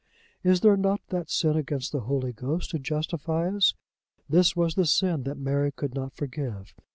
Is 0.43 0.61
there 0.61 0.77
not 0.77 0.99
that 1.09 1.29
sin 1.29 1.55
against 1.55 1.91
the 1.91 1.99
Holy 1.99 2.33
Ghost 2.33 2.71
to 2.71 2.79
justify 2.79 3.49
us? 3.55 3.75
This 4.27 4.55
was 4.55 4.73
the 4.73 4.87
sin 4.87 5.21
that 5.25 5.37
Mary 5.37 5.71
could 5.71 5.93
not 5.93 6.15
forgive. 6.15 6.73